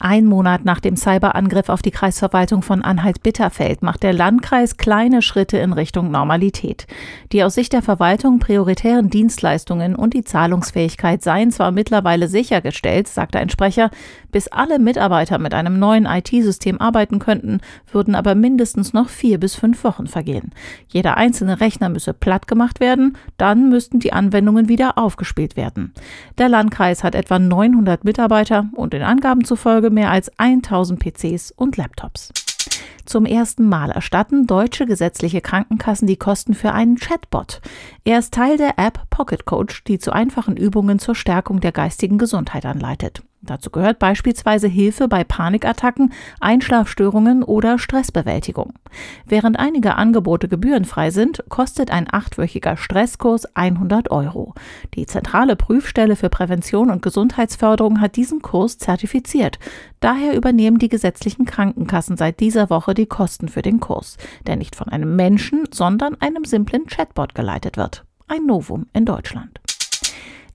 Ein 0.00 0.26
Monat 0.26 0.64
nach 0.64 0.78
dem 0.78 0.96
Cyberangriff 0.96 1.68
auf 1.68 1.82
die 1.82 1.90
Kreisverwaltung 1.90 2.62
von 2.62 2.82
Anhalt-Bitterfeld 2.82 3.82
macht 3.82 4.04
der 4.04 4.12
Landkreis 4.12 4.76
kleine 4.76 5.22
Schritte 5.22 5.58
in 5.58 5.72
Richtung 5.72 6.12
Normalität. 6.12 6.86
Die 7.32 7.42
aus 7.42 7.54
Sicht 7.54 7.72
der 7.72 7.82
Verwaltung 7.82 8.38
prioritären 8.38 9.10
Dienstleistungen 9.10 9.96
und 9.96 10.14
die 10.14 10.22
Zahlungsfähigkeit 10.22 11.24
seien 11.24 11.50
zwar 11.50 11.72
mittlerweile 11.72 12.28
sichergestellt, 12.28 13.08
sagte 13.08 13.40
ein 13.40 13.50
Sprecher, 13.50 13.90
bis 14.30 14.46
alle 14.46 14.78
Mitarbeiter 14.78 15.38
mit 15.38 15.52
einem 15.52 15.80
neuen 15.80 16.06
IT-System 16.06 16.80
arbeiten 16.80 17.18
könnten, 17.18 17.58
würden 17.90 18.14
aber 18.14 18.36
mindestens 18.36 18.92
noch 18.92 19.08
vier 19.08 19.40
bis 19.40 19.56
fünf 19.56 19.82
Wochen 19.82 20.06
vergehen. 20.06 20.52
Jeder 20.86 21.16
einzelne 21.16 21.60
Rechner 21.60 21.88
müsse 21.88 22.14
platt 22.14 22.46
gemacht 22.46 22.78
werden, 22.78 23.16
dann 23.36 23.68
müssten 23.68 23.98
die 23.98 24.12
Anwendungen 24.12 24.68
wieder 24.68 24.96
aufgespielt 24.96 25.56
werden. 25.56 25.92
Der 26.38 26.48
Landkreis 26.48 27.02
hat 27.02 27.16
etwa 27.16 27.40
900 27.40 28.04
Mitarbeiter 28.04 28.68
und 28.76 28.92
den 28.92 29.02
Angaben 29.02 29.44
zufolge 29.44 29.87
für 29.88 29.94
mehr 29.94 30.10
als 30.10 30.30
1000 30.38 31.00
PCs 31.00 31.50
und 31.50 31.78
Laptops. 31.78 32.30
Zum 33.06 33.24
ersten 33.24 33.66
Mal 33.66 33.90
erstatten 33.90 34.46
deutsche 34.46 34.84
gesetzliche 34.84 35.40
Krankenkassen 35.40 36.06
die 36.06 36.18
Kosten 36.18 36.52
für 36.52 36.72
einen 36.72 36.96
Chatbot. 36.96 37.62
Er 38.04 38.18
ist 38.18 38.34
Teil 38.34 38.58
der 38.58 38.78
App 38.78 39.00
Pocket 39.08 39.46
Coach, 39.46 39.84
die 39.84 39.98
zu 39.98 40.12
einfachen 40.12 40.58
Übungen 40.58 40.98
zur 40.98 41.14
Stärkung 41.14 41.60
der 41.60 41.72
geistigen 41.72 42.18
Gesundheit 42.18 42.66
anleitet. 42.66 43.22
Dazu 43.40 43.70
gehört 43.70 44.00
beispielsweise 44.00 44.66
Hilfe 44.66 45.06
bei 45.06 45.22
Panikattacken, 45.22 46.12
Einschlafstörungen 46.40 47.44
oder 47.44 47.78
Stressbewältigung. 47.78 48.72
Während 49.26 49.58
einige 49.58 49.94
Angebote 49.94 50.48
gebührenfrei 50.48 51.10
sind, 51.10 51.44
kostet 51.48 51.92
ein 51.92 52.08
achtwöchiger 52.10 52.76
Stresskurs 52.76 53.54
100 53.54 54.10
Euro. 54.10 54.54
Die 54.94 55.06
zentrale 55.06 55.54
Prüfstelle 55.54 56.16
für 56.16 56.30
Prävention 56.30 56.90
und 56.90 57.00
Gesundheitsförderung 57.00 58.00
hat 58.00 58.16
diesen 58.16 58.42
Kurs 58.42 58.78
zertifiziert. 58.78 59.60
Daher 60.00 60.36
übernehmen 60.36 60.78
die 60.78 60.88
gesetzlichen 60.88 61.44
Krankenkassen 61.44 62.16
seit 62.16 62.40
dieser 62.40 62.70
Woche 62.70 62.92
die 62.94 63.06
Kosten 63.06 63.48
für 63.48 63.62
den 63.62 63.78
Kurs, 63.78 64.16
der 64.48 64.56
nicht 64.56 64.74
von 64.74 64.88
einem 64.88 65.14
Menschen, 65.14 65.64
sondern 65.70 66.20
einem 66.20 66.44
simplen 66.44 66.86
Chatbot 66.86 67.36
geleitet 67.36 67.76
wird. 67.76 68.04
Ein 68.26 68.46
Novum 68.46 68.86
in 68.92 69.04
Deutschland. 69.04 69.60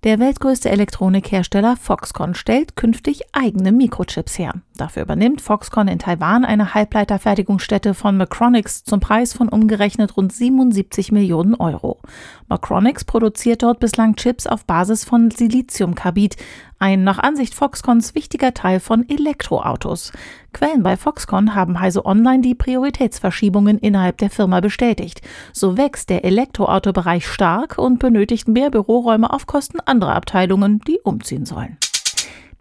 Der 0.03 0.19
weltgrößte 0.19 0.69
Elektronikhersteller 0.69 1.77
Foxconn 1.77 2.35
stellt 2.35 2.75
künftig 2.75 3.21
eigene 3.31 3.71
Mikrochips 3.71 4.37
her. 4.37 4.55
Dafür 4.75 5.03
übernimmt 5.03 5.39
Foxconn 5.39 5.87
in 5.87 5.99
Taiwan 5.99 6.45
eine 6.45 6.73
Halbleiterfertigungsstätte 6.73 7.93
von 7.93 8.17
Macronix 8.17 8.83
zum 8.83 8.99
Preis 8.99 9.33
von 9.33 9.47
umgerechnet 9.47 10.17
rund 10.17 10.33
77 10.33 11.11
Millionen 11.11 11.53
Euro. 11.53 11.99
Macronix 12.47 13.05
produziert 13.05 13.61
dort 13.61 13.79
bislang 13.79 14.15
Chips 14.15 14.47
auf 14.47 14.65
Basis 14.65 15.05
von 15.05 15.29
Siliziumkarbid, 15.29 16.37
ein 16.79 17.03
nach 17.03 17.19
Ansicht 17.19 17.53
Foxconns 17.53 18.15
wichtiger 18.15 18.55
Teil 18.55 18.79
von 18.79 19.07
Elektroautos. 19.07 20.11
Quellen 20.53 20.81
bei 20.81 20.97
Foxconn 20.97 21.53
haben 21.53 21.79
Heise 21.79 22.03
Online 22.03 22.41
die 22.41 22.55
Prioritätsverschiebungen 22.55 23.77
innerhalb 23.77 24.17
der 24.17 24.31
Firma 24.31 24.59
bestätigt. 24.59 25.21
So 25.53 25.77
wächst 25.77 26.09
der 26.09 26.25
Elektroautobereich 26.25 27.27
stark 27.27 27.77
und 27.77 27.99
benötigt 27.99 28.47
mehr 28.47 28.71
Büroräume 28.71 29.31
auf 29.31 29.45
Kosten 29.45 29.79
anderer 29.81 30.15
Abteilungen, 30.15 30.79
die 30.79 30.99
umziehen 30.99 31.45
sollen. 31.45 31.77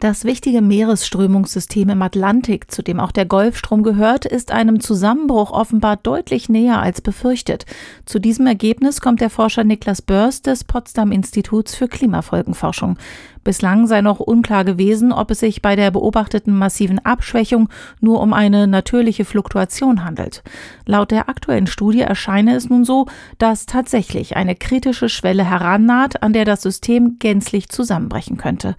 Das 0.03 0.25
wichtige 0.25 0.61
Meeresströmungssystem 0.61 1.87
im 1.87 2.01
Atlantik, 2.01 2.69
zu 2.69 2.83
dem 2.83 2.99
auch 2.99 3.13
der 3.13 3.25
Golfstrom 3.25 3.83
gehört, 3.83 4.25
ist 4.25 4.51
einem 4.51 4.81
Zusammenbruch 4.81 5.51
offenbar 5.51 5.95
deutlich 5.95 6.49
näher 6.49 6.81
als 6.81 6.99
befürchtet. 6.99 7.65
Zu 8.05 8.19
diesem 8.19 8.45
Ergebnis 8.45 8.99
kommt 8.99 9.21
der 9.21 9.29
Forscher 9.29 9.63
Niklas 9.63 10.01
Börs 10.01 10.41
des 10.41 10.65
Potsdam 10.65 11.13
Instituts 11.13 11.73
für 11.73 11.87
Klimafolgenforschung. 11.87 12.97
Bislang 13.45 13.87
sei 13.87 14.01
noch 14.01 14.19
unklar 14.19 14.65
gewesen, 14.65 15.13
ob 15.13 15.31
es 15.31 15.39
sich 15.39 15.61
bei 15.61 15.77
der 15.77 15.89
beobachteten 15.89 16.53
massiven 16.53 16.99
Abschwächung 16.99 17.69
nur 18.01 18.19
um 18.19 18.33
eine 18.33 18.67
natürliche 18.67 19.23
Fluktuation 19.23 20.03
handelt. 20.03 20.43
Laut 20.85 21.11
der 21.11 21.29
aktuellen 21.29 21.67
Studie 21.67 22.01
erscheine 22.01 22.55
es 22.55 22.69
nun 22.69 22.83
so, 22.83 23.05
dass 23.37 23.67
tatsächlich 23.67 24.35
eine 24.35 24.55
kritische 24.55 25.07
Schwelle 25.07 25.45
herannaht, 25.45 26.23
an 26.23 26.33
der 26.33 26.43
das 26.43 26.61
System 26.61 27.19
gänzlich 27.19 27.69
zusammenbrechen 27.69 28.35
könnte. 28.35 28.75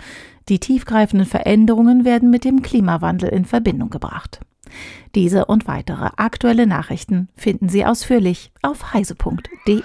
Die 0.49 0.59
tiefgreifenden 0.59 1.27
Veränderungen 1.27 2.05
werden 2.05 2.31
mit 2.31 2.45
dem 2.45 2.63
Klimawandel 2.63 3.31
in 3.31 3.45
Verbindung 3.45 3.91
gebracht. 3.91 4.41
Diese 5.15 5.45
und 5.47 5.67
weitere 5.69 6.11
aktuelle 6.17 6.67
Nachrichten 6.67 7.29
finden 7.37 7.69
Sie 7.69 7.85
ausführlich 7.85 8.51
auf 8.63 8.93
heise.de. 8.93 9.83